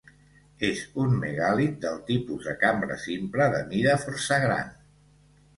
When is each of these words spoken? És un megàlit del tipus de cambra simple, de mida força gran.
És 0.67 0.79
un 1.03 1.11
megàlit 1.23 1.77
del 1.83 2.01
tipus 2.09 2.47
de 2.49 2.55
cambra 2.65 2.99
simple, 3.05 3.47
de 3.57 3.63
mida 3.75 3.97
força 4.07 4.45
gran. 4.49 4.77